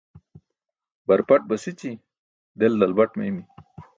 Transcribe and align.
Barpaṭ 1.07 1.41
basići, 1.49 1.91
del 2.59 2.73
dalbat 2.79 3.11
meymi 3.17 3.43